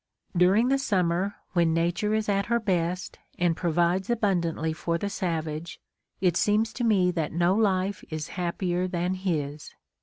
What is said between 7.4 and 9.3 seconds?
life is happier than